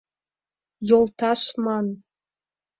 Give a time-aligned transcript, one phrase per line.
[0.87, 1.87] Йолташ ман...